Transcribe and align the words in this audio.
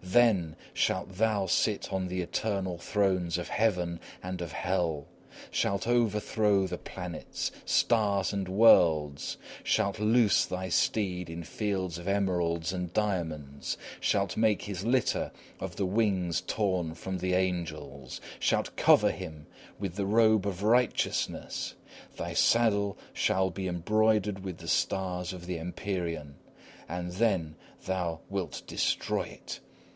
Then 0.00 0.56
shalt 0.72 1.16
thou 1.18 1.46
sit 1.46 1.92
on 1.92 2.06
the 2.06 2.22
eternal 2.22 2.78
thrones 2.78 3.36
of 3.36 3.48
heaven 3.48 3.98
and 4.22 4.40
of 4.40 4.52
hell 4.52 5.06
shalt 5.50 5.88
overthrow 5.88 6.66
the 6.68 6.78
planets, 6.78 7.50
stars, 7.66 8.32
and 8.32 8.48
worlds 8.48 9.36
shalt 9.64 9.98
loose 9.98 10.46
thy 10.46 10.68
steed 10.68 11.28
in 11.28 11.42
fields 11.42 11.98
of 11.98 12.06
emeralds 12.06 12.72
and 12.72 12.92
diamonds 12.94 13.76
shalt 14.00 14.36
make 14.36 14.62
his 14.62 14.84
litter 14.84 15.32
of 15.58 15.76
the 15.76 15.84
wings 15.84 16.40
torn 16.42 16.94
from 16.94 17.18
the 17.18 17.34
angels, 17.34 18.20
shalt 18.38 18.74
cover 18.76 19.10
him 19.10 19.46
with 19.80 19.96
the 19.96 20.06
robe 20.06 20.46
of 20.46 20.62
righteousness! 20.62 21.74
Thy 22.16 22.32
saddle 22.34 22.96
shall 23.12 23.50
be 23.50 23.68
broidered 23.68 24.44
with 24.44 24.58
the 24.58 24.68
stars 24.68 25.32
of 25.32 25.44
the 25.46 25.58
empyrean, 25.58 26.36
and 26.88 27.12
then 27.12 27.56
thou 27.84 28.20
wilt 28.30 28.62
destroy 28.66 29.24
it! 29.24 29.60